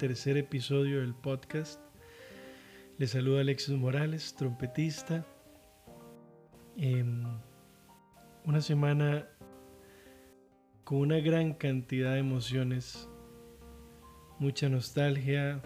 tercer 0.00 0.38
episodio 0.38 1.02
del 1.02 1.12
podcast. 1.12 1.78
Les 2.96 3.10
saluda 3.10 3.42
Alexis 3.42 3.76
Morales, 3.76 4.34
trompetista. 4.34 5.26
Em, 6.78 7.22
una 8.46 8.62
semana 8.62 9.28
con 10.84 11.00
una 11.00 11.18
gran 11.18 11.52
cantidad 11.52 12.14
de 12.14 12.20
emociones, 12.20 13.10
mucha 14.38 14.70
nostalgia, 14.70 15.60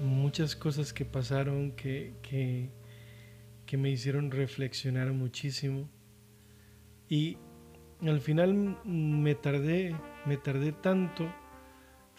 muchas 0.00 0.54
cosas 0.54 0.92
que 0.92 1.04
pasaron 1.04 1.72
que, 1.72 2.14
que, 2.22 2.70
que 3.66 3.76
me 3.76 3.90
hicieron 3.90 4.30
reflexionar 4.30 5.12
muchísimo. 5.12 5.90
Y 7.08 7.36
al 8.00 8.20
final 8.20 8.78
me 8.84 9.34
tardé, 9.34 9.96
me 10.24 10.36
tardé 10.36 10.70
tanto 10.70 11.28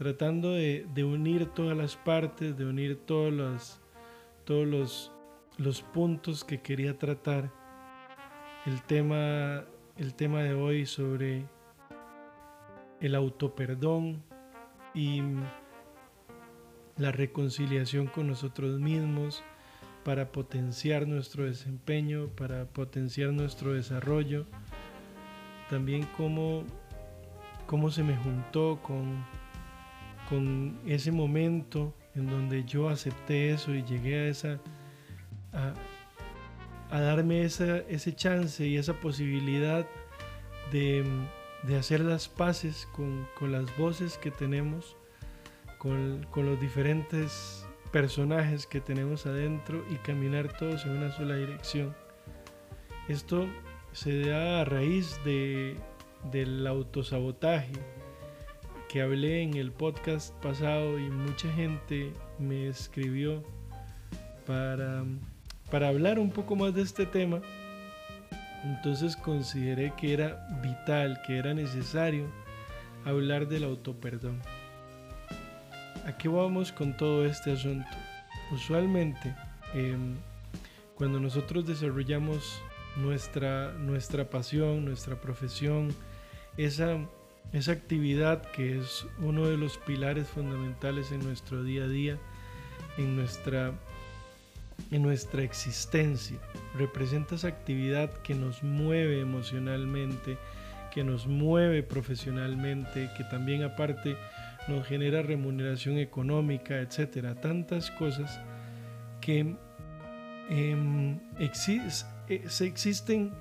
tratando 0.02 0.54
de, 0.54 1.04
unir 1.04 1.46
todas 1.54 1.78
las 1.78 1.96
partes, 1.96 2.58
de 2.58 2.66
unir 2.66 3.06
todos 3.06 3.32
los, 3.32 3.80
todos 4.46 4.66
los, 4.66 5.12
los 5.60 5.84
puntos 5.84 6.44
que 6.44 6.60
quería 6.60 6.98
tratar. 6.98 7.52
El 8.66 8.82
tema, 8.82 9.64
el 9.98 10.16
tema 10.16 10.42
de 10.42 10.56
hoy 10.56 10.88
sobre 10.88 11.46
el 13.00 13.14
autoperdón 13.14 14.24
y 14.96 15.22
la 16.98 17.12
reconciliación 17.12 18.08
con 18.08 18.26
nosotros 18.26 18.80
mismos 18.80 19.44
para 20.04 20.32
potenciar 20.32 21.08
nuestro 21.08 21.46
desempeño, 21.46 22.28
para 22.30 22.66
potenciar 22.66 23.34
nuestro 23.34 23.74
desarrollo 23.74 24.48
también 25.70 26.08
cómo, 26.18 26.64
cómo 27.68 27.92
se 27.92 28.02
me 28.02 28.18
juntó 28.18 28.80
con, 28.82 29.24
con 30.32 30.80
ese 30.88 31.12
momento 31.12 31.94
en 32.16 32.28
donde 32.28 32.64
yo 32.64 32.88
acepté 32.88 33.52
eso 33.52 33.76
y 33.76 33.84
llegué 33.84 34.16
a 34.16 34.28
esa 34.28 34.60
a, 35.52 37.02
darme 37.02 37.44
esa, 37.44 37.80
ese 37.80 38.16
chance 38.16 38.66
y 38.66 38.78
esa 38.78 38.94
posibilidad 38.94 39.86
de, 40.72 41.04
hacer 41.78 42.00
las 42.00 42.30
paces 42.30 42.88
con, 42.94 43.28
las 43.52 43.78
voces 43.78 44.18
que 44.18 44.32
tenemos, 44.32 44.96
con, 45.78 46.26
con 46.32 46.46
los 46.46 46.60
diferentes 46.62 47.68
personajes 47.92 48.66
que 48.66 48.80
tenemos 48.80 49.26
adentro 49.26 49.84
y 49.90 49.96
caminar 49.96 50.58
todos 50.58 50.86
en 50.86 50.92
una 50.92 51.12
sola 51.12 51.36
dirección. 51.36 51.94
Esto 53.10 53.48
se 53.92 54.22
da 54.22 54.62
a 54.62 54.66
raíz 54.66 55.20
de, 55.26 55.76
del 56.32 56.66
autosabotaje 56.68 57.74
que 58.92 59.02
hablé 59.02 59.42
en 59.42 59.56
el 59.56 59.72
podcast 59.72 60.34
pasado 60.44 61.00
y 61.00 61.10
mucha 61.10 61.50
gente 61.54 62.12
me 62.40 62.68
escribió 62.68 63.42
para, 64.46 65.06
para 65.72 65.88
hablar 65.88 66.20
un 66.20 66.30
poco 66.30 66.58
más 66.58 66.74
de 66.74 66.82
este 66.82 67.06
tema. 67.06 67.40
Entonces 68.66 69.16
consideré 69.16 69.94
que 69.96 70.12
era 70.12 70.46
vital, 70.62 71.22
que 71.26 71.38
era 71.38 71.54
necesario 71.54 72.26
hablar 73.06 73.48
del 73.48 73.64
autoperdón. 73.64 74.42
¿A 76.06 76.18
qué 76.18 76.28
vamos 76.28 76.74
con 76.74 76.98
todo 76.98 77.26
este 77.26 77.54
asunto? 77.54 77.88
Usualmente, 78.52 79.34
em, 79.74 80.18
cuando 80.96 81.18
nosotros 81.18 81.66
desarrollamos 81.66 82.62
nuestra, 82.98 83.72
nuestra 83.72 84.30
pasión, 84.30 84.84
nuestra 84.84 85.16
profesión, 85.16 85.96
esa, 86.58 86.98
esa 87.54 87.74
actividad 87.74 88.44
que 88.52 88.80
es 88.80 89.06
uno 89.20 89.48
de 89.48 89.58
los 89.58 89.78
pilares 89.78 90.28
fundamentales 90.28 91.12
en 91.12 91.24
nuestro 91.24 91.64
día 91.64 91.84
a 91.84 91.88
día, 91.88 92.18
en 92.98 93.16
nuestra, 93.16 93.74
en 94.92 95.02
nuestra 95.02 95.44
existencia. 95.44 96.38
Representa 96.78 97.36
esa 97.36 97.50
actividad 97.50 98.12
que 98.22 98.36
nos 98.36 98.64
mueve 98.64 99.20
emocionalmente, 99.20 100.38
que 100.94 101.04
nos 101.04 101.28
mueve 101.28 101.84
profesionalmente, 101.84 103.10
que 103.18 103.24
también 103.26 103.64
aparte 103.64 104.16
nos 104.68 104.86
genera 104.88 105.22
remuneración 105.22 105.98
económica, 105.98 106.80
etcétera. 106.80 107.36
Tantas 107.36 107.92
cosas 107.92 108.40
que 109.20 109.56
eh, 110.50 111.18
se 112.48 112.66
existen 112.66 113.32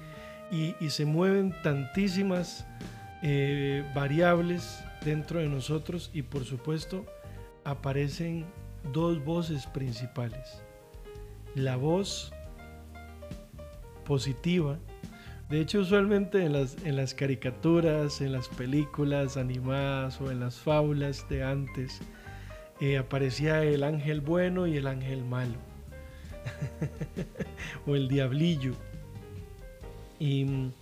y, 0.50 0.74
se 0.90 1.04
mueven 1.04 1.54
tantísimas 1.62 2.66
eh, 3.22 3.84
variables 3.94 4.82
dentro 5.04 5.40
de 5.40 5.48
nosotros 5.48 6.10
y 6.14 6.22
por 6.22 6.44
supuesto 6.44 7.04
aparecen 7.64 8.46
dos 8.92 9.22
voces 9.24 9.66
principales. 9.66 10.62
La 11.54 11.76
voz 11.76 12.32
positiva. 14.04 14.78
De 15.48 15.60
hecho, 15.60 15.80
usualmente 15.80 16.44
en 16.44 16.52
las, 16.52 16.76
en 16.84 16.96
las 16.96 17.12
caricaturas, 17.12 18.20
en 18.20 18.32
las 18.32 18.48
películas 18.48 19.36
animadas 19.36 20.20
o 20.20 20.30
en 20.30 20.40
las 20.40 20.56
fábulas 20.58 21.28
de 21.28 21.42
antes, 21.42 22.00
eh, 22.80 22.98
aparecía 22.98 23.62
el 23.64 23.82
ángel 23.82 24.20
bueno 24.20 24.66
y 24.66 24.76
el 24.76 24.86
ángel 24.86 25.24
malo. 25.24 25.56
o 27.86 27.96
el 27.96 28.08
diablillo. 28.08 28.74
Y 30.18 30.44
mm, 30.44 30.72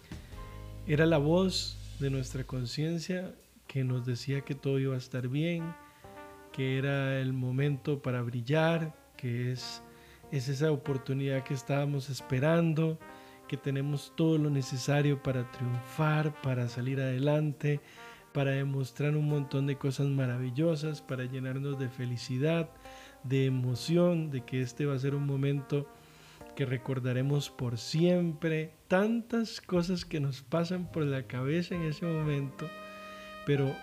era 0.87 1.07
la 1.07 1.19
voz 1.19 1.78
de 2.01 2.11
nuestra 2.11 2.45
conciencia 2.45 3.35
que 3.67 3.83
nos 3.83 4.07
decía 4.07 4.43
que 4.43 4.55
todo 4.55 4.79
iba 4.79 4.95
a 4.95 4.99
estar 4.99 5.29
bien, 5.29 5.75
que 6.53 6.79
era 6.79 7.21
el 7.21 7.33
momento 7.33 8.03
para 8.03 8.23
brillar, 8.23 8.95
que 9.17 9.53
es, 9.53 9.83
es 10.31 10.49
esa 10.49 10.71
oportunidad 10.71 11.43
que 11.43 11.55
estábamos 11.55 12.09
esperando, 12.09 12.99
que 13.49 13.57
tenemos 13.57 14.13
todo 14.17 14.39
lo 14.39 14.51
necesario 14.51 15.23
para 15.23 15.51
triunfar, 15.51 16.41
para 16.41 16.69
salir 16.69 17.01
adelante, 17.01 17.81
para 18.33 18.53
demostrar 18.53 19.17
un 19.17 19.29
montón 19.29 19.67
de 19.67 19.77
cosas 19.77 20.07
maravillosas, 20.07 21.03
para 21.03 21.25
llenarnos 21.25 21.79
de 21.79 21.89
felicidad, 21.89 22.71
de 23.25 23.47
emoción, 23.47 24.31
de 24.31 24.43
que 24.43 24.61
este 24.61 24.87
va 24.87 24.95
a 24.95 24.99
ser 24.99 25.15
un 25.15 25.27
momento 25.27 25.89
que 26.55 26.65
recordaremos 26.65 27.51
por 27.51 27.79
siempre, 27.79 28.78
tantas 28.89 29.61
cosas 29.61 30.05
que 30.05 30.19
nos 30.19 30.43
pasan 30.43 30.91
por 30.91 31.05
la 31.05 31.25
cabeza 31.25 31.75
en 31.75 31.83
ese 31.83 32.07
momento, 32.07 32.69
pero 33.47 33.75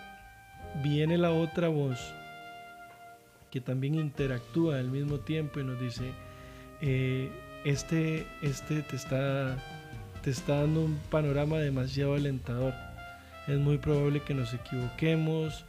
viene 0.82 1.16
la 1.16 1.30
otra 1.30 1.68
voz 1.68 1.98
que 3.50 3.60
también 3.60 3.94
interactúa 3.94 4.78
al 4.78 4.90
mismo 4.90 5.20
tiempo 5.20 5.60
y 5.60 5.64
nos 5.64 5.80
dice, 5.80 6.10
eh, 6.82 7.30
este, 7.64 8.26
este 8.42 8.82
te, 8.82 8.96
está, 8.96 9.56
te 10.22 10.30
está 10.30 10.60
dando 10.60 10.84
un 10.84 10.98
panorama 11.10 11.58
demasiado 11.58 12.14
alentador, 12.14 12.74
es 13.46 13.58
muy 13.58 13.78
probable 13.78 14.20
que 14.20 14.34
nos 14.34 14.52
equivoquemos, 14.52 15.64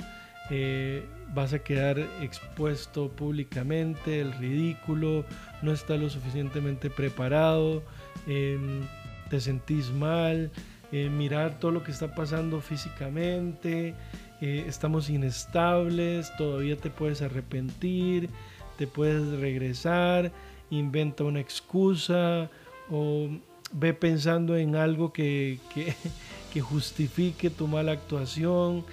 eh, 0.50 1.06
vas 1.34 1.54
a 1.54 1.60
quedar 1.60 2.00
expuesto 2.22 3.10
públicamente, 3.10 4.22
el 4.22 4.34
ridículo, 4.34 5.26
no 5.62 5.72
estás 5.72 6.00
lo 6.00 6.10
suficientemente 6.10 6.90
preparado, 6.90 7.84
em, 8.26 8.82
te 9.30 9.40
sentís 9.40 9.92
mal, 9.92 10.52
eh, 10.92 11.10
mirar 11.10 11.60
todo 11.60 11.72
lo 11.72 11.84
que 11.84 11.92
está 11.92 12.14
pasando 12.14 12.62
físicamente, 12.62 13.94
eh, 14.42 14.66
estamos 14.68 15.10
inestables, 15.10 16.32
todavía 16.38 16.78
te 16.78 16.90
puedes 16.90 17.22
arrepentir, 17.22 18.30
te 18.78 18.88
puedes 18.88 19.40
regresar, 19.40 20.32
inventa 20.70 21.24
una 21.24 21.40
excusa 21.40 22.50
o 22.90 23.30
ve 23.74 23.94
pensando 23.94 24.56
en 24.56 24.76
algo 24.76 25.12
que, 25.12 25.60
que 25.74 26.62
justifique 26.62 27.50
tu 27.50 27.68
mala 27.68 27.92
actuación 27.92 28.86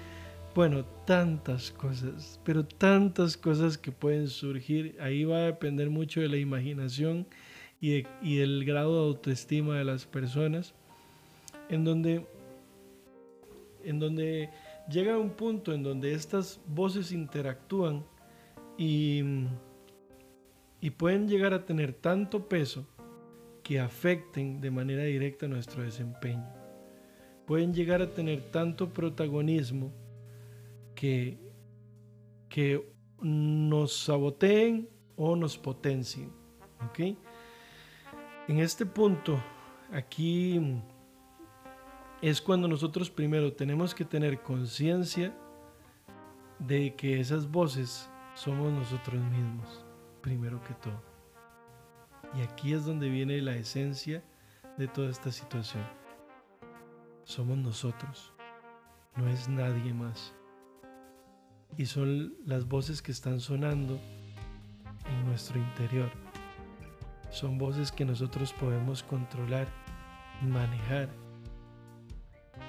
bueno, 0.54 0.84
tantas 1.04 1.72
cosas, 1.72 2.38
pero 2.44 2.64
tantas 2.64 3.36
cosas 3.36 3.76
que 3.76 3.90
pueden 3.90 4.28
surgir. 4.28 4.96
Ahí 5.00 5.24
va 5.24 5.38
a 5.38 5.46
depender 5.46 5.90
mucho 5.90 6.20
de 6.20 6.28
la 6.28 6.36
imaginación 6.36 7.26
y, 8.22 8.36
del 8.36 8.64
grado 8.64 8.94
de 8.94 9.08
autoestima 9.08 9.76
de 9.76 9.84
las 9.84 10.06
personas, 10.06 10.74
en 11.68 11.84
donde, 11.84 12.26
en 13.82 13.98
donde 13.98 14.48
llega 14.88 15.18
un 15.18 15.30
punto 15.30 15.72
en 15.72 15.82
donde 15.82 16.14
estas 16.14 16.60
voces 16.66 17.12
interactúan 17.12 18.04
y, 18.78 19.22
y 20.80 20.90
pueden 20.90 21.28
llegar 21.28 21.52
a 21.52 21.64
tener 21.64 21.92
tanto 21.92 22.48
peso 22.48 22.86
que 23.62 23.80
afecten 23.80 24.60
de 24.60 24.70
manera 24.70 25.04
directa 25.04 25.46
nuestro 25.46 25.82
desempeño. 25.82 26.46
Pueden 27.46 27.74
llegar 27.74 28.00
a 28.00 28.10
tener 28.10 28.50
tanto 28.50 28.92
protagonismo 28.92 29.92
que, 30.94 31.38
que 32.48 32.82
nos 33.20 33.92
saboteen 33.92 34.88
o 35.16 35.36
nos 35.36 35.58
potencien. 35.58 36.30
¿ok? 36.88 37.16
En 38.46 38.58
este 38.58 38.84
punto, 38.84 39.42
aquí 39.90 40.60
es 42.20 42.42
cuando 42.42 42.68
nosotros 42.68 43.08
primero 43.08 43.54
tenemos 43.54 43.94
que 43.94 44.04
tener 44.04 44.42
conciencia 44.42 45.34
de 46.58 46.94
que 46.94 47.20
esas 47.20 47.50
voces 47.50 48.10
somos 48.34 48.70
nosotros 48.70 49.18
mismos, 49.22 49.86
primero 50.20 50.62
que 50.62 50.74
todo. 50.74 51.02
Y 52.34 52.42
aquí 52.42 52.74
es 52.74 52.84
donde 52.84 53.08
viene 53.08 53.40
la 53.40 53.56
esencia 53.56 54.22
de 54.76 54.88
toda 54.88 55.08
esta 55.08 55.32
situación. 55.32 55.84
Somos 57.24 57.56
nosotros, 57.56 58.34
no 59.16 59.26
es 59.26 59.48
nadie 59.48 59.94
más. 59.94 60.34
Y 61.78 61.86
son 61.86 62.34
las 62.44 62.68
voces 62.68 63.00
que 63.00 63.12
están 63.12 63.40
sonando 63.40 63.98
en 65.06 65.24
nuestro 65.24 65.58
interior. 65.58 66.23
Son 67.34 67.58
voces 67.58 67.90
que 67.90 68.04
nosotros 68.04 68.52
podemos 68.52 69.02
controlar, 69.02 69.66
manejar, 70.40 71.08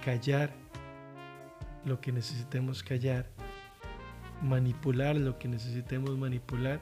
callar 0.03 0.51
lo 1.85 2.01
que 2.01 2.11
necesitemos 2.11 2.81
callar, 2.81 3.29
manipular 4.41 5.17
lo 5.17 5.37
que 5.37 5.47
necesitemos 5.47 6.17
manipular 6.17 6.81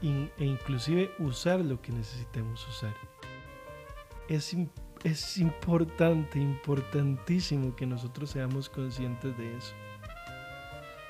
e 0.00 0.30
inclusive 0.38 1.10
usar 1.18 1.60
lo 1.60 1.82
que 1.82 1.92
necesitemos 1.92 2.66
usar. 2.68 2.94
Es, 4.26 4.56
es 5.04 5.36
importante, 5.36 6.38
importantísimo 6.38 7.76
que 7.76 7.84
nosotros 7.84 8.30
seamos 8.30 8.70
conscientes 8.70 9.36
de 9.36 9.58
eso. 9.58 9.74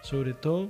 Sobre 0.02 0.34
todo 0.34 0.68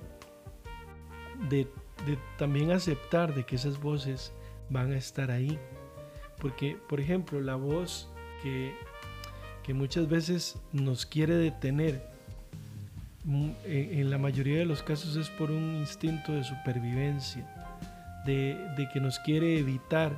de, 1.48 1.66
de 2.04 2.18
también 2.36 2.72
aceptar 2.72 3.34
de 3.34 3.46
que 3.46 3.56
esas 3.56 3.80
voces 3.80 4.34
van 4.70 4.92
a 4.92 4.96
estar 4.96 5.30
ahí. 5.30 5.58
Porque, 6.38 6.76
por 6.88 7.00
ejemplo, 7.00 7.40
la 7.40 7.56
voz 7.56 8.08
que 8.42 8.74
que 9.66 9.74
muchas 9.74 10.08
veces 10.08 10.56
nos 10.72 11.04
quiere 11.04 11.34
detener, 11.34 12.00
mm, 13.24 13.50
en 13.64 14.10
la 14.10 14.16
mayoría 14.16 14.60
de 14.60 14.64
los 14.64 14.80
casos 14.80 15.16
es 15.16 15.28
por 15.28 15.50
un 15.50 15.74
instinto 15.74 16.32
de 16.32 16.44
supervivencia, 16.44 17.44
de, 18.24 18.56
que 18.92 19.00
nos 19.00 19.18
quiere 19.18 19.58
evitar 19.58 20.16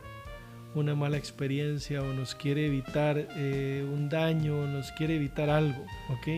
una 0.75 0.95
mala 0.95 1.17
experiencia 1.17 2.03
o 2.03 2.13
nos 2.13 2.35
quiere 2.35 2.67
evitar 2.67 3.27
eh, 3.37 3.87
un 3.91 4.11
daño 4.11 4.61
o 4.61 4.67
nos 4.67 4.93
quiere 4.93 5.17
evitar 5.17 5.49
algo, 5.49 5.83
¿ok? 6.11 6.29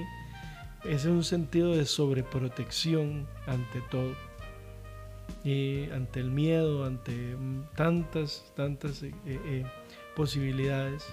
Es 0.84 1.04
un 1.04 1.24
sentido 1.24 1.74
de 1.74 1.86
sobreprotección 1.86 3.26
ante 3.48 3.80
todo, 3.90 4.14
ante 5.93 6.21
el 6.21 6.31
miedo, 6.31 6.85
ante 6.85 7.37
tantas, 7.77 8.53
tantas 8.56 9.03
eh, 9.03 9.12
eh, 9.27 9.65
posibilidades. 10.15 11.06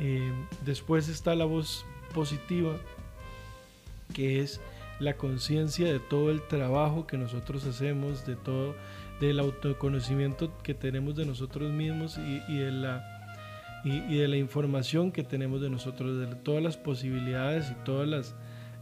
Eh, 0.00 0.32
después 0.64 1.08
está 1.08 1.34
la 1.34 1.44
voz 1.44 1.84
positiva, 2.14 2.76
que 4.14 4.40
es 4.40 4.60
la 5.00 5.14
conciencia 5.16 5.92
de 5.92 5.98
todo 5.98 6.30
el 6.30 6.46
trabajo 6.46 7.06
que 7.06 7.18
nosotros 7.18 7.66
hacemos, 7.66 8.26
de 8.26 8.36
todo, 8.36 8.74
del 9.20 9.38
autoconocimiento 9.38 10.56
que 10.62 10.74
tenemos 10.74 11.16
de 11.16 11.26
nosotros 11.26 11.70
mismos 11.72 12.18
y, 12.18 12.58
de, 12.58 12.72
la, 12.72 13.04
y, 13.84 14.16
de 14.16 14.28
la 14.28 14.36
información 14.36 15.12
que 15.12 15.22
tenemos 15.22 15.60
de 15.60 15.70
nosotros, 15.70 16.18
de 16.18 16.34
todas 16.36 16.62
las 16.62 16.76
posibilidades 16.76 17.70
y 17.70 17.74
todas 17.84 18.34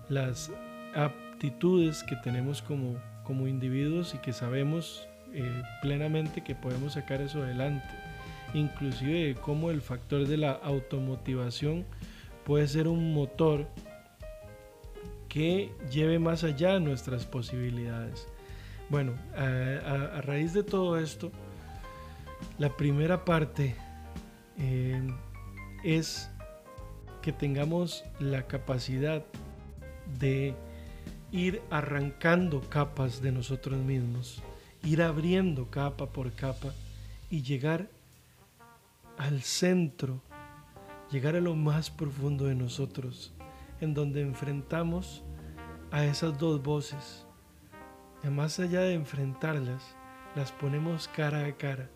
las 0.08 0.50
aptitudes 0.94 2.02
que 2.02 2.16
tenemos 2.16 2.62
como, 2.62 2.96
como 3.24 3.46
individuos 3.46 4.14
y 4.14 4.18
que 4.18 4.32
sabemos 4.32 5.08
eh, 5.32 5.62
plenamente 5.82 6.42
que 6.42 6.54
podemos 6.54 6.94
sacar 6.94 7.20
eso 7.20 7.42
adelante 7.42 8.00
inclusive 8.54 9.36
cómo 9.40 9.70
el 9.70 9.80
factor 9.80 10.26
de 10.26 10.36
la 10.36 10.52
automotivación 10.52 11.84
puede 12.44 12.66
ser 12.68 12.88
un 12.88 13.14
motor 13.14 13.66
que 15.28 15.70
lleve 15.90 16.18
más 16.18 16.42
allá 16.42 16.80
nuestras 16.80 17.24
posibilidades. 17.24 18.26
Bueno, 18.88 19.12
a, 19.36 20.20
raíz 20.22 20.52
de 20.52 20.64
todo 20.64 20.98
esto, 20.98 21.30
la 22.58 22.76
primera 22.76 23.24
parte 23.24 23.76
eh, 24.58 25.00
es 25.84 26.28
que 27.22 27.32
tengamos 27.32 28.04
la 28.18 28.46
capacidad 28.48 29.22
de 30.18 30.54
ir 31.32 31.62
arrancando 31.70 32.60
capas 32.68 33.22
de 33.22 33.32
nosotros 33.32 33.78
mismos, 33.78 34.42
ir 34.82 35.02
abriendo 35.02 35.70
capa 35.70 36.06
por 36.06 36.32
capa 36.32 36.74
y 37.30 37.42
llegar 37.42 37.88
al 39.16 39.42
centro, 39.42 40.20
llegar 41.10 41.36
a 41.36 41.40
lo 41.40 41.54
más 41.54 41.90
profundo 41.90 42.46
de 42.46 42.54
nosotros, 42.54 43.32
en 43.80 43.94
donde 43.94 44.22
enfrentamos 44.22 45.22
a 45.90 46.04
esas 46.04 46.38
dos 46.38 46.62
voces. 46.62 47.26
Y 48.24 48.28
más 48.28 48.58
allá 48.58 48.80
de 48.80 48.94
enfrentarlas, 48.94 49.94
las 50.34 50.52
ponemos 50.52 51.08
cara 51.08 51.46
a 51.46 51.56
cara 51.56 51.90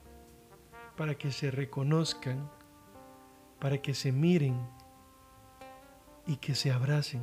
para 0.96 1.16
que 1.16 1.32
se 1.32 1.50
reconozcan, 1.50 2.50
para 3.58 3.78
que 3.78 3.94
se 3.94 4.12
miren 4.12 4.56
y 6.26 6.36
que 6.36 6.54
se 6.54 6.70
abracen. 6.70 7.22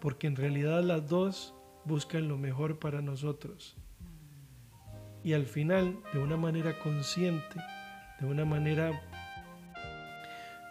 Porque 0.00 0.26
en 0.26 0.36
realidad 0.36 0.82
las 0.82 1.08
dos 1.08 1.54
buscan 1.84 2.28
lo 2.28 2.38
mejor 2.38 2.78
para 2.78 3.02
nosotros. 3.02 3.76
Y 5.22 5.34
al 5.34 5.46
final, 5.46 5.98
de 6.12 6.18
una 6.18 6.36
manera 6.36 6.78
consciente, 6.78 7.56
de 8.20 8.26
una 8.26 8.44
manera 8.44 9.00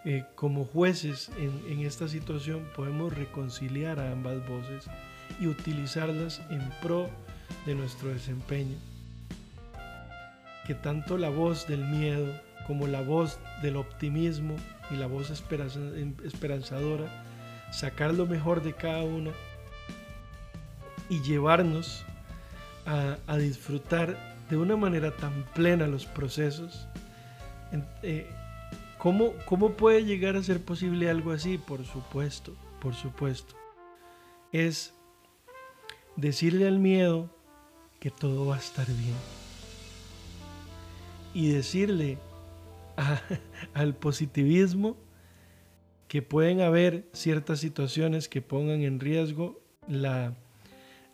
eh, 0.05 0.23
como 0.35 0.63
jueces 0.63 1.29
en, 1.37 1.81
esta 1.81 2.07
situación 2.07 2.65
podemos 2.73 3.13
reconciliar 3.13 3.99
a 3.99 4.11
ambas 4.11 4.47
voces 4.47 4.85
y 5.41 5.47
utilizarlas 5.47 6.41
en 6.49 6.61
pro 6.81 7.09
de 7.65 7.75
nuestro 7.75 8.09
desempeño. 8.09 8.77
Que 10.65 10.73
tanto 10.73 11.17
la 11.17 11.29
voz 11.29 11.67
del 11.67 11.85
miedo 11.85 12.27
como 12.65 12.87
la 12.87 13.01
voz 13.01 13.39
del 13.61 13.75
optimismo 13.75 14.55
y 14.89 14.95
la 14.95 15.07
voz 15.07 15.31
esperanzadora, 15.31 17.25
sacar 17.71 18.13
lo 18.13 18.25
mejor 18.25 18.61
de 18.61 18.73
cada 18.73 19.03
una 19.03 19.31
y 21.09 21.21
llevarnos 21.21 22.05
a, 22.85 23.37
disfrutar 23.37 24.17
de 24.49 24.57
una 24.57 24.75
manera 24.75 25.15
tan 25.15 25.43
plena 25.53 25.85
los 25.85 26.07
procesos 26.07 26.87
eh, 28.01 28.27
¿cómo, 28.97 29.33
¿Cómo 29.45 29.71
puede 29.73 30.05
llegar 30.05 30.35
a 30.35 30.43
ser 30.43 30.59
posible 30.63 31.09
algo 31.09 31.31
así? 31.31 31.57
Por 31.57 31.85
supuesto, 31.85 32.55
por 32.81 32.95
supuesto. 32.95 33.55
Es 34.51 34.93
decirle 36.15 36.67
al 36.67 36.79
miedo 36.79 37.29
que 37.99 38.09
todo 38.09 38.47
va 38.47 38.55
a 38.55 38.59
estar 38.59 38.87
bien. 38.87 39.15
Y 41.33 41.51
decirle 41.51 42.17
al 43.73 43.93
positivismo 43.93 44.97
que 46.09 46.21
pueden 46.21 46.59
haber 46.59 47.07
ciertas 47.13 47.61
situaciones 47.61 48.27
que 48.27 48.41
pongan 48.41 48.81
en 48.81 48.99
riesgo 48.99 49.61
la, 49.87 50.33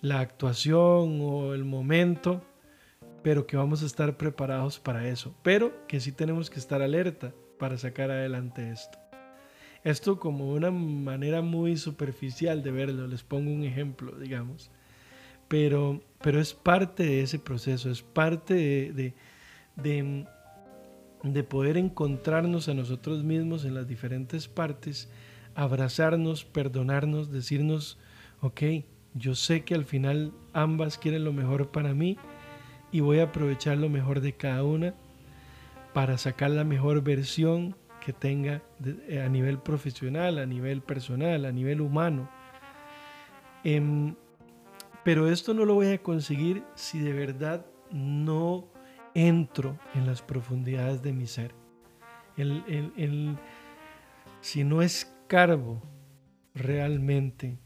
la 0.01 0.21
actuación 0.21 1.19
o 1.21 1.53
el 1.53 1.65
momento 1.65 2.41
pero 3.25 3.47
que 3.47 3.57
vamos 3.57 3.81
a 3.81 3.87
estar 3.87 4.17
preparados 4.17 4.79
para 4.79 5.07
eso, 5.07 5.35
pero 5.41 5.73
que 5.87 5.99
sí 5.99 6.11
tenemos 6.11 6.51
que 6.51 6.59
estar 6.59 6.83
alerta 6.83 7.33
para 7.57 7.75
sacar 7.75 8.11
adelante 8.11 8.69
esto. 8.69 8.99
Esto 9.83 10.19
como 10.19 10.51
una 10.51 10.69
manera 10.69 11.41
muy 11.41 11.75
superficial 11.75 12.61
de 12.61 12.69
verlo, 12.69 13.07
les 13.07 13.23
pongo 13.23 13.51
un 13.51 13.63
ejemplo, 13.63 14.15
digamos, 14.19 14.69
pero, 15.47 16.03
pero 16.21 16.39
es 16.39 16.53
parte 16.53 17.01
de 17.01 17.23
ese 17.23 17.39
proceso, 17.39 17.89
es 17.89 18.03
parte 18.03 18.53
de, 18.53 18.93
de, 18.93 19.13
de 19.75 20.27
poder 21.43 21.77
encontrarnos 21.77 22.69
a 22.69 22.73
nosotros 22.73 23.23
mismos 23.23 23.65
en 23.65 23.73
las 23.73 23.87
diferentes 23.87 24.47
partes, 24.47 25.09
abrazarnos, 25.55 26.45
perdonarnos, 26.45 27.31
decirnos, 27.31 27.97
ok, 28.41 28.61
yo 29.13 29.35
sé 29.35 29.63
que 29.63 29.75
al 29.75 29.85
final 29.85 30.33
ambas 30.53 30.97
quieren 30.97 31.23
lo 31.23 31.33
mejor 31.33 31.71
para 31.71 31.93
mí, 31.93 32.17
y 32.91 32.99
voy 32.99 33.19
a 33.19 33.23
aprovechar 33.23 33.77
lo 33.77 33.89
mejor 33.89 34.21
de 34.21 34.33
cada 34.33 34.63
una 34.63 34.93
para 35.93 36.17
sacar 36.17 36.51
la 36.51 36.63
mejor 36.63 37.01
versión 37.01 37.75
que 37.99 38.13
tenga 38.13 38.61
eh, 39.07 39.21
a 39.21 39.29
nivel 39.29 39.57
profesional, 39.59 40.37
a 40.37 40.45
nivel 40.45 40.81
personal, 40.81 41.45
a 41.45 41.51
nivel 41.51 41.81
humano. 41.81 42.29
Em, 43.63 44.15
pero 45.03 45.27
esto 45.27 45.53
no 45.53 45.65
lo 45.65 45.73
voy 45.73 45.87
a 45.87 45.97
conseguir 45.97 46.63
si 46.75 46.99
de 46.99 47.13
verdad 47.13 47.65
no 47.91 48.67
entro 49.15 49.79
en 49.95 50.05
las 50.05 50.21
profundidades 50.21 51.01
de 51.01 51.13
mi 51.13 51.25
ser. 51.25 51.55
si 54.41 54.63
no 54.63 54.83
escarbo 54.83 55.81
realmente 56.53 57.57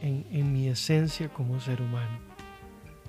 en 0.00 0.52
mi 0.52 0.68
esencia 0.68 1.28
como 1.28 1.58
ser 1.58 1.82
humano. 1.82 2.28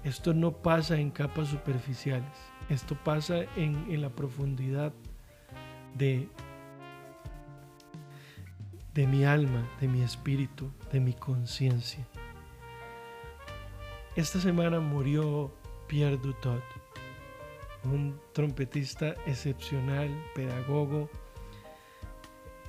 Esto 0.04 0.34
no 0.34 0.54
pasa 0.54 0.98
en 0.98 1.12
capas 1.12 1.50
superficiales, 1.50 2.32
esto 2.70 2.96
pasa 3.04 3.44
en, 3.58 4.02
la 4.02 4.10
profundidad 4.10 4.94
de, 5.94 6.30
de 8.94 9.08
mi 9.08 9.26
alma, 9.26 9.68
de 9.82 9.90
mi 9.90 10.02
espíritu, 10.02 10.72
de 10.94 11.02
mi 11.02 11.14
conciencia. 11.14 12.08
esta 14.16 14.40
semana 14.40 14.80
murió 14.80 15.54
Pierre 15.88 16.18
Dutot, 16.18 16.64
un 17.84 18.20
trompetista 18.34 19.16
excepcional, 19.26 20.10
pedagogo, 20.36 21.10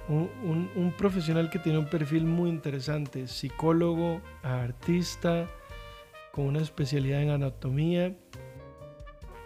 un, 0.08 0.94
profesional 0.96 1.50
que 1.50 1.58
tiene 1.58 1.78
un 1.78 1.88
perfil 1.88 2.24
muy 2.24 2.50
interesante, 2.50 3.28
psicólogo, 3.28 4.20
artista, 4.42 5.48
con 6.32 6.46
una 6.46 6.60
especialidad 6.60 7.22
en 7.22 7.30
anatomía 7.30 8.16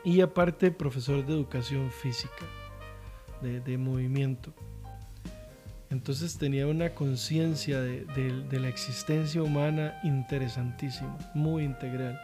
y 0.05 0.21
aparte 0.21 0.71
profesor 0.71 1.25
de 1.25 1.33
educación 1.33 1.91
física, 1.91 2.47
de, 3.43 3.79
movimiento. 3.79 4.55
Entonces 5.91 6.39
tenía 6.39 6.67
una 6.67 6.95
conciencia 6.95 7.81
de, 7.81 8.05
de, 8.05 8.61
la 8.61 8.69
existencia 8.69 9.43
humana 9.43 10.01
interesantísima, 10.03 11.17
muy 11.35 11.63
integral. 11.63 12.19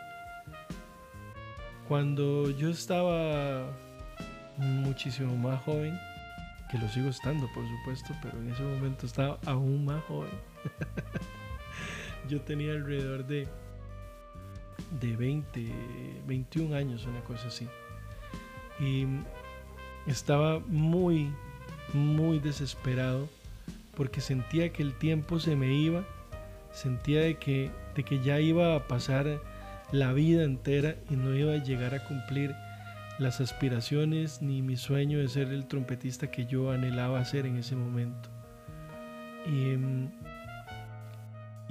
Cuando 1.91 2.49
yo 2.53 2.71
estaba 2.71 3.67
muchísimo 4.57 5.37
más 5.37 5.61
joven, 5.65 5.99
que 6.71 6.79
lo 6.79 6.89
sigo 6.89 7.09
estando 7.09 7.49
por 7.53 7.67
supuesto, 7.67 8.15
pero 8.23 8.39
en 8.39 8.53
ese 8.53 8.63
momento 8.63 9.07
estaba 9.07 9.41
aún 9.45 9.87
más 9.87 10.01
joven. 10.05 10.31
yo 12.29 12.41
tenía 12.43 12.75
alrededor 12.75 13.27
de 13.27 13.49
de 15.01 15.17
20, 15.17 15.67
21 16.29 16.77
años, 16.77 17.07
una 17.07 17.25
cosa 17.25 17.49
así. 17.49 17.67
Y 18.79 19.07
estaba 20.07 20.61
muy, 20.61 21.33
muy 21.93 22.39
desesperado 22.39 23.29
porque 23.97 24.21
sentía 24.21 24.73
que 24.73 24.85
el 24.85 24.95
tiempo 24.95 25.41
se 25.41 25.57
me 25.57 25.75
iba, 25.75 26.05
sentía 26.71 27.23
de 27.23 27.37
que, 27.37 27.73
de 27.97 28.05
que 28.05 28.21
ya 28.21 28.39
iba 28.39 28.77
a 28.77 28.87
pasar 28.87 29.41
la 29.93 30.13
vida 30.13 30.45
entera 30.45 30.97
y 31.09 31.17
no 31.17 31.35
iba 31.35 31.53
a 31.53 31.63
llegar 31.63 31.95
a 31.95 32.05
cumplir 32.05 32.55
las 33.19 33.41
aspiraciones 33.41 34.41
ni 34.41 34.63
mi 34.63 34.77
sueño 34.77 35.19
de 35.19 35.29
ser 35.29 35.49
el 35.49 35.67
trompetista 35.67 36.31
que 36.31 36.47
yo 36.47 36.71
anhelaba 36.71 37.25
ser 37.25 37.47
en 37.47 37.57
ese 37.57 37.77
momento. 37.77 38.29
Y, 39.47 39.77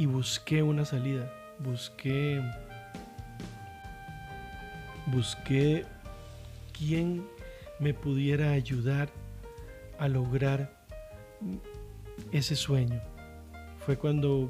y 0.01 0.05
busqué 0.05 0.63
una 0.63 0.85
salida, 0.85 1.31
busqué 1.59 2.41
busqué 5.11 5.85
quien 6.77 7.27
me 7.79 7.93
pudiera 7.93 8.51
ayudar 8.51 9.09
a 9.97 10.07
lograr 10.07 10.71
ese 12.31 12.55
sueño. 12.55 13.01
Fue 13.79 13.97
cuando 13.97 14.49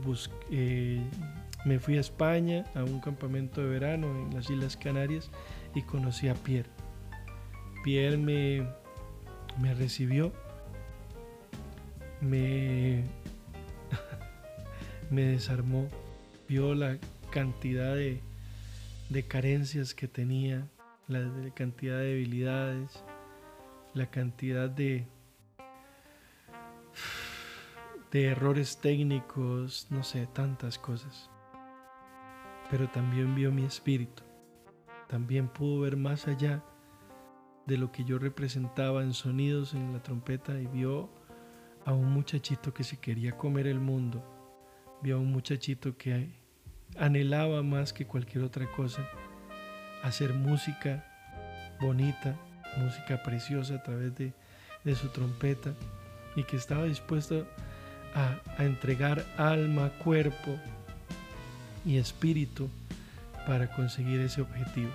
eh, 0.51 1.01
me 1.65 1.79
fui 1.79 1.97
a 1.97 2.01
España 2.01 2.65
a 2.75 2.83
un 2.83 2.99
campamento 2.99 3.61
de 3.61 3.67
verano 3.67 4.07
en 4.15 4.33
las 4.33 4.49
Islas 4.49 4.77
Canarias 4.77 5.29
y 5.75 5.81
conocí 5.81 6.27
a 6.27 6.33
Pierre. 6.33 6.69
Pierre 7.83 8.17
me, 8.17 8.67
me 9.61 9.73
recibió, 9.73 10.31
me, 12.21 13.03
me 15.09 15.23
desarmó, 15.23 15.87
vio 16.47 16.75
la 16.75 16.97
cantidad 17.31 17.95
de, 17.95 18.21
de 19.09 19.27
carencias 19.27 19.93
que 19.93 20.07
tenía, 20.07 20.67
la 21.07 21.29
cantidad 21.53 21.97
de 21.97 22.05
debilidades, 22.05 23.03
la 23.93 24.09
cantidad 24.09 24.69
de, 24.69 25.07
de 28.11 28.25
errores 28.25 28.77
técnicos, 28.77 29.87
no 29.89 30.03
sé, 30.03 30.27
tantas 30.27 30.77
cosas. 30.77 31.29
Pero 32.69 32.87
también 32.89 33.35
vio 33.35 33.51
mi 33.51 33.63
espíritu, 33.63 34.23
también 35.07 35.47
pudo 35.47 35.81
ver 35.81 35.97
más 35.97 36.27
allá 36.27 36.63
de 37.65 37.77
lo 37.77 37.91
que 37.91 38.03
yo 38.03 38.19
representaba 38.19 39.03
en 39.03 39.13
sonidos 39.13 39.73
en 39.73 39.93
la 39.93 40.01
trompeta 40.01 40.59
y 40.59 40.67
vio 40.67 41.09
a 41.85 41.93
un 41.93 42.11
muchachito 42.11 42.73
que 42.73 42.83
se 42.83 42.97
quería 42.97 43.37
comer 43.37 43.67
el 43.67 43.79
mundo, 43.79 44.23
vio 45.01 45.17
a 45.17 45.19
un 45.19 45.31
muchachito 45.31 45.97
que 45.97 46.29
anhelaba 46.97 47.63
más 47.63 47.93
que 47.93 48.05
cualquier 48.05 48.43
otra 48.43 48.69
cosa 48.71 49.07
hacer 50.03 50.33
música 50.33 51.05
bonita, 51.79 52.35
música 52.77 53.21
preciosa 53.23 53.75
a 53.75 53.83
través 53.83 54.13
de, 54.15 54.33
su 54.95 55.09
trompeta 55.09 55.73
y 56.35 56.43
que 56.43 56.55
estaba 56.55 56.85
dispuesto 56.85 57.45
a, 58.15 58.39
entregar 58.63 59.23
alma, 59.37 59.91
cuerpo 60.03 60.57
y 61.89 61.97
espíritu 61.97 62.69
para 63.47 63.67
conseguir 63.75 64.21
ese 64.21 64.41
objetivo. 64.41 64.91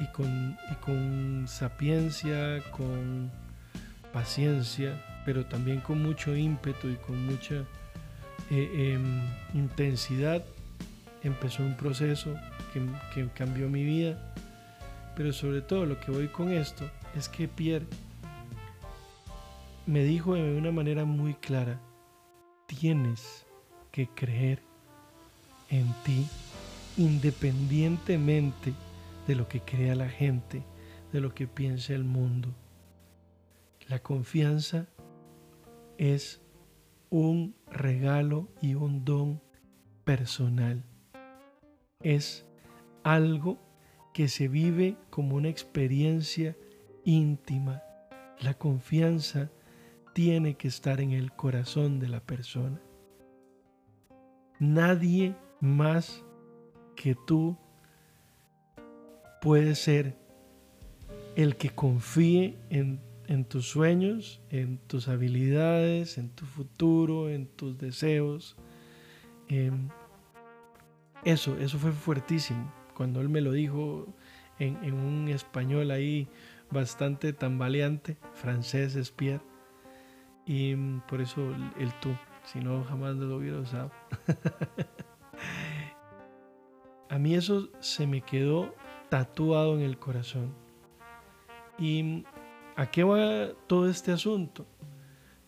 Y 0.00 0.06
con, 0.06 0.58
y 0.70 0.74
con 0.84 1.46
sapiencia, 1.46 2.60
con 2.72 3.30
paciencia, 4.12 5.00
pero 5.24 5.46
también 5.46 5.80
con 5.80 6.02
mucho 6.02 6.34
ímpetu 6.34 6.88
y 6.88 6.96
con 6.96 7.24
mucha 7.24 7.64
eh, 8.50 8.94
em, 8.94 9.22
intensidad, 9.54 10.44
empezó 11.22 11.62
un 11.62 11.76
proceso 11.76 12.34
que, 12.72 13.28
cambió 13.34 13.68
mi 13.68 13.84
vida. 13.84 14.34
Pero 15.14 15.32
sobre 15.32 15.60
todo 15.60 15.86
lo 15.86 16.00
que 16.00 16.10
voy 16.10 16.28
con 16.28 16.50
esto 16.50 16.90
es 17.14 17.28
que 17.28 17.46
Pierre 17.46 17.86
me 19.86 20.02
dijo 20.02 20.34
de 20.34 20.56
una 20.56 20.72
manera 20.72 21.04
muy 21.04 21.34
clara, 21.34 21.78
tienes 22.66 23.46
que 23.92 24.08
creer 24.08 24.69
en 25.70 25.92
ti 26.04 26.26
independientemente 26.96 28.74
de 29.26 29.34
lo 29.34 29.48
que 29.48 29.60
crea 29.60 29.94
la 29.94 30.08
gente, 30.08 30.62
de 31.12 31.20
lo 31.20 31.34
que 31.34 31.46
piense 31.46 31.94
el 31.94 32.04
mundo. 32.04 32.48
La 33.88 34.00
confianza 34.00 34.86
es 35.98 36.40
un 37.08 37.54
regalo 37.70 38.48
y 38.60 38.74
un 38.74 39.04
don 39.04 39.40
personal 40.04 40.84
es 42.02 42.46
algo 43.02 43.58
que 44.12 44.28
se 44.28 44.48
vive 44.48 44.96
como 45.10 45.36
una 45.36 45.48
experiencia 45.48 46.56
íntima. 47.04 47.82
La 48.40 48.54
confianza 48.54 49.50
tiene 50.14 50.54
que 50.54 50.68
estar 50.68 51.00
en 51.00 51.12
el 51.12 51.32
corazón 51.32 51.98
de 52.00 52.08
la 52.08 52.20
persona. 52.20 52.80
Nadie 54.58 55.34
más 55.60 56.24
que 56.96 57.14
tú 57.26 57.56
puede 59.40 59.74
ser 59.74 60.16
el 61.36 61.56
que 61.56 61.70
confíe 61.70 62.58
en, 62.68 63.00
tus 63.44 63.66
sueños, 63.66 64.40
en 64.50 64.78
tus 64.78 65.08
habilidades, 65.08 66.18
en 66.18 66.30
tu 66.30 66.44
futuro, 66.44 67.30
en 67.30 67.46
tus 67.46 67.78
deseos. 67.78 68.56
Eso, 71.24 71.56
eso 71.58 71.78
fue 71.78 71.92
fuertísimo. 71.92 72.72
Cuando 72.94 73.20
él 73.20 73.28
me 73.28 73.40
lo 73.40 73.52
dijo 73.52 74.14
en, 74.58 74.92
un 74.92 75.28
español 75.28 75.90
ahí 75.90 76.28
bastante 76.70 77.32
tambaleante, 77.32 78.16
francés 78.34 78.94
es 78.96 79.10
Pierre, 79.10 79.42
y 80.46 80.74
mm, 80.74 81.02
por 81.08 81.20
eso 81.20 81.54
el, 81.78 81.92
tú, 82.00 82.10
si 82.44 82.60
no 82.60 82.84
jamás 82.84 83.16
lo 83.16 83.36
hubiera 83.36 83.60
usado. 83.60 83.90
A 87.10 87.18
mí 87.18 87.34
eso 87.34 87.68
se 87.80 88.06
me 88.06 88.20
quedó 88.20 88.72
tatuado 89.08 89.76
en 89.76 89.82
el 89.82 89.98
corazón. 89.98 90.54
¿Y 91.76 92.24
a 92.76 92.86
qué 92.90 93.02
va 93.02 93.52
todo 93.66 93.90
este 93.90 94.12
asunto? 94.12 94.64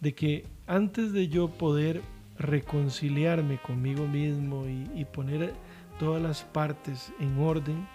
De 0.01 0.13
que 0.13 0.45
antes 0.67 1.13
de 1.13 1.29
yo 1.29 1.49
poder 1.49 2.03
reconciliarme 2.37 3.59
conmigo 3.59 4.09
mismo 4.09 4.67
y, 4.67 5.05
poner 5.05 5.55
todas 6.01 6.21
las 6.21 6.43
partes 6.43 7.13
en 7.21 7.39
orden, 7.39 7.87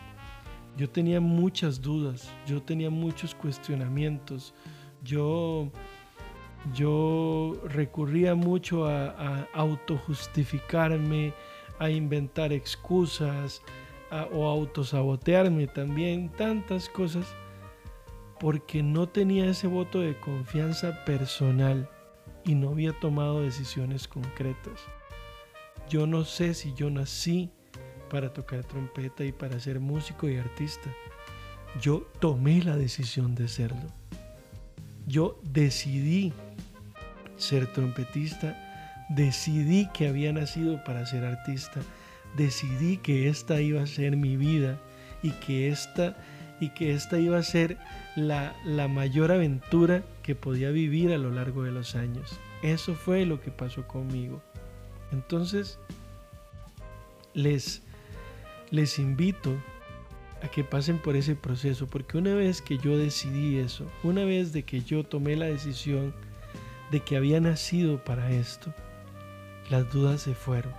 yo 0.77 0.89
tenía 0.89 1.19
muchas 1.19 1.81
dudas, 1.81 2.31
yo 2.45 2.61
tenía 2.61 2.89
muchos 2.89 3.35
cuestionamientos, 3.35 4.53
yo, 5.03 5.69
yo 6.73 7.59
recurría 7.65 8.33
mucho 8.35 8.87
a 8.87 9.47
autojustificarme, 9.53 11.33
a 11.79 11.89
inventar 11.89 12.53
excusas 12.53 13.61
o 14.31 14.45
autosabotearme 14.47 15.67
también, 15.67 16.29
tantas 16.29 16.89
cosas, 16.89 17.27
porque 18.39 18.83
no 18.83 19.07
tenía 19.09 19.49
ese 19.49 19.67
voto 19.67 19.99
de 19.99 20.19
confianza 20.19 21.03
personal 21.05 21.89
y 22.43 22.55
no 22.55 22.69
había 22.69 22.93
tomado 22.99 23.41
decisiones 23.41 24.07
concretas. 24.07 24.79
Yo 25.89 26.07
no 26.07 26.23
sé 26.23 26.53
si 26.53 26.73
yo 26.73 26.89
nací 26.89 27.49
para 28.09 28.31
tocar 28.31 28.63
trompeta 28.63 29.23
y 29.23 29.31
para 29.31 29.59
ser 29.59 29.79
músico 29.79 30.29
y 30.29 30.37
artista. 30.37 30.89
Yo 31.81 32.07
tomé 32.19 32.63
la 32.63 32.77
decisión 32.77 33.35
de 33.35 33.47
serlo. 33.47 33.87
Yo 35.05 35.39
decidí 35.43 36.33
ser 37.37 37.71
trompetista, 37.71 38.66
decidí 39.09 39.87
que 39.93 40.07
había 40.07 40.33
nacido 40.33 40.83
para 40.83 41.05
ser 41.05 41.25
artista, 41.25 41.81
decidí 42.35 42.97
que 42.97 43.29
esta 43.29 43.61
iba 43.61 43.81
a 43.81 43.87
ser 43.87 44.17
mi 44.17 44.37
vida 44.37 44.77
y 45.23 45.31
que 45.31 45.69
esta, 45.69 46.17
y 46.59 46.69
que 46.69 46.93
esta 46.93 47.19
iba 47.19 47.37
a 47.37 47.43
ser 47.43 47.77
la, 48.15 48.55
la 48.65 48.87
mayor 48.87 49.31
aventura 49.31 50.03
que 50.23 50.35
podía 50.35 50.71
vivir 50.71 51.11
a 51.13 51.17
lo 51.17 51.31
largo 51.31 51.63
de 51.63 51.71
los 51.71 51.95
años. 51.95 52.39
Eso 52.61 52.95
fue 52.95 53.25
lo 53.25 53.39
que 53.39 53.51
pasó 53.51 53.87
conmigo. 53.87 54.41
Entonces, 55.11 55.79
les, 57.33 57.81
les 58.71 58.99
invito 58.99 59.55
a 60.41 60.49
que 60.49 60.63
pasen 60.63 60.99
por 60.99 61.15
ese 61.15 61.35
proceso, 61.35 61.87
porque 61.87 62.17
una 62.17 62.33
vez 62.33 62.61
que 62.61 62.77
yo 62.77 62.97
decidí 62.97 63.57
eso, 63.57 63.85
una 64.03 64.23
vez 64.25 64.53
de 64.53 64.63
que 64.63 64.81
yo 64.81 65.03
tomé 65.03 65.35
la 65.35 65.45
decisión 65.45 66.13
de 66.91 66.99
que 66.99 67.17
había 67.17 67.39
nacido 67.39 68.03
para 68.03 68.31
esto, 68.31 68.73
las 69.69 69.91
dudas 69.91 70.21
se 70.21 70.33
fueron. 70.33 70.73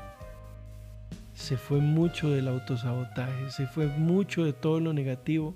Se 1.34 1.56
fue 1.56 1.78
mucho 1.78 2.30
del 2.30 2.48
autosabotaje, 2.48 3.50
se 3.50 3.66
fue 3.66 3.86
mucho 3.86 4.44
de 4.44 4.52
todo 4.52 4.80
lo 4.80 4.92
negativo 4.92 5.54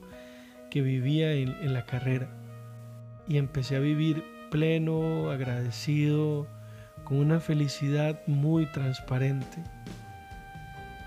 que 0.70 0.80
vivía 0.80 1.32
en, 1.32 1.72
la 1.72 1.84
carrera. 1.86 2.28
Y 3.28 3.38
empecé 3.38 3.76
a 3.76 3.80
vivir 3.80 4.22
pleno, 4.50 5.30
agradecido, 5.30 6.46
con 7.04 7.18
una 7.18 7.40
felicidad 7.40 8.20
muy 8.26 8.66
transparente. 8.66 9.58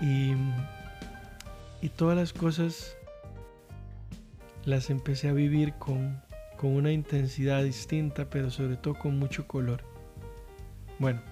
Y, 0.00 0.32
y 1.80 1.88
todas 1.88 2.16
las 2.16 2.32
cosas 2.32 2.96
las 4.64 4.90
empecé 4.90 5.28
a 5.28 5.32
vivir 5.32 5.72
con, 5.74 6.20
con 6.56 6.72
una 6.72 6.92
intensidad 6.92 7.62
distinta, 7.62 8.28
pero 8.28 8.50
sobre 8.50 8.76
todo 8.76 8.94
con 8.94 9.18
mucho 9.18 9.46
color. 9.46 9.82
Bueno, 10.98 11.22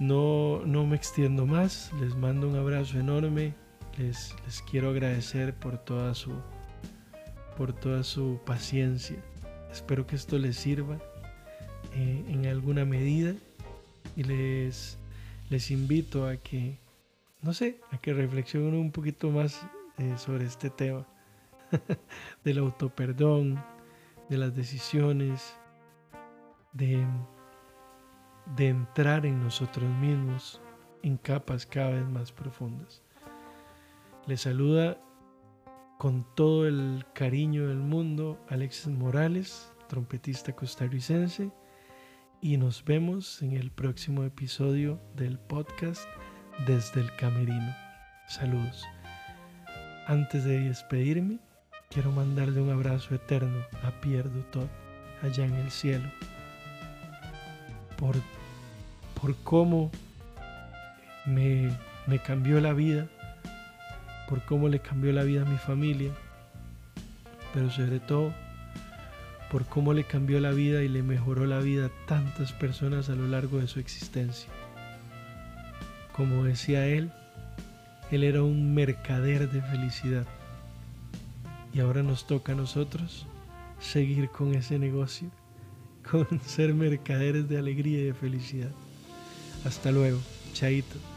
no, 0.00 0.62
no 0.64 0.86
me 0.86 0.96
extiendo 0.96 1.46
más, 1.46 1.92
les 2.00 2.14
mando 2.14 2.48
un 2.48 2.56
abrazo 2.56 2.98
enorme, 2.98 3.54
les, 3.96 4.34
les 4.44 4.62
quiero 4.62 4.90
agradecer 4.90 5.54
por 5.54 5.78
toda 5.78 6.14
su, 6.14 6.32
por 7.56 7.72
toda 7.72 8.02
su 8.04 8.40
paciencia. 8.46 9.16
Espero 9.72 10.06
que 10.06 10.16
esto 10.16 10.38
les 10.38 10.56
sirva 10.56 10.98
eh, 11.94 12.24
en 12.28 12.46
alguna 12.46 12.84
medida. 12.84 13.34
Y 14.16 14.24
les, 14.24 14.98
les 15.50 15.70
invito 15.70 16.26
a 16.26 16.36
que, 16.36 16.78
no 17.42 17.52
sé, 17.52 17.80
a 17.90 17.98
que 17.98 18.12
reflexionen 18.12 18.74
un 18.74 18.90
poquito 18.90 19.30
más 19.30 19.60
eh, 19.98 20.14
sobre 20.16 20.44
este 20.44 20.70
tema 20.70 21.06
del 22.44 22.58
autoperdón, 22.58 23.62
de 24.28 24.38
las 24.38 24.54
decisiones, 24.54 25.54
de, 26.72 27.04
de 28.56 28.68
entrar 28.68 29.26
en 29.26 29.42
nosotros 29.42 29.88
mismos 29.98 30.60
en 31.02 31.16
capas 31.16 31.66
cada 31.66 31.90
vez 31.90 32.06
más 32.06 32.32
profundas. 32.32 33.02
Les 34.26 34.42
saluda 34.42 34.98
con 35.98 36.26
todo 36.34 36.66
el 36.66 37.04
cariño 37.14 37.68
del 37.68 37.78
mundo 37.78 38.38
Alexis 38.48 38.88
Morales, 38.88 39.72
trompetista 39.88 40.54
costarricense, 40.54 41.50
y 42.40 42.56
nos 42.56 42.84
vemos 42.84 43.42
en 43.42 43.52
el 43.52 43.70
próximo 43.70 44.22
episodio 44.22 45.00
del 45.16 45.38
podcast 45.38 46.08
desde 46.66 47.00
el 47.00 47.14
camerino. 47.16 47.74
Saludos. 48.28 48.84
Antes 50.06 50.44
de 50.44 50.60
despedirme, 50.60 51.40
quiero 51.90 52.12
mandarle 52.12 52.60
un 52.60 52.70
abrazo 52.70 53.14
eterno 53.14 53.58
a 53.82 53.90
Pierre 54.00 54.30
Dutot 54.30 54.70
allá 55.22 55.44
en 55.44 55.54
el 55.54 55.70
cielo 55.70 56.08
por, 57.98 58.16
por 59.20 59.34
cómo 59.36 59.90
me, 61.26 61.70
me 62.06 62.18
cambió 62.18 62.60
la 62.60 62.72
vida 62.72 63.08
por 64.28 64.42
cómo 64.42 64.68
le 64.68 64.80
cambió 64.80 65.10
la 65.12 65.22
vida 65.22 65.42
a 65.42 65.46
mi 65.46 65.56
familia, 65.56 66.10
pero 67.54 67.70
sobre 67.70 67.98
todo 67.98 68.32
por 69.50 69.64
cómo 69.64 69.94
le 69.94 70.04
cambió 70.04 70.38
la 70.38 70.50
vida 70.50 70.82
y 70.82 70.88
le 70.88 71.02
mejoró 71.02 71.46
la 71.46 71.60
vida 71.60 71.86
a 71.86 72.06
tantas 72.06 72.52
personas 72.52 73.08
a 73.08 73.14
lo 73.14 73.26
largo 73.26 73.58
de 73.58 73.66
su 73.66 73.80
existencia. 73.80 74.50
Como 76.14 76.44
decía 76.44 76.86
él, 76.86 77.10
él 78.10 78.22
era 78.22 78.42
un 78.42 78.74
mercader 78.74 79.50
de 79.50 79.62
felicidad. 79.62 80.26
Y 81.72 81.80
ahora 81.80 82.02
nos 82.02 82.26
toca 82.26 82.52
a 82.52 82.56
nosotros 82.56 83.26
seguir 83.78 84.28
con 84.28 84.54
ese 84.54 84.78
negocio, 84.78 85.30
con 86.10 86.26
ser 86.44 86.74
mercaderes 86.74 87.48
de 87.48 87.58
alegría 87.58 88.00
y 88.00 88.04
de 88.04 88.14
felicidad. 88.14 88.70
Hasta 89.64 89.90
luego, 89.90 90.18
chaito. 90.52 91.07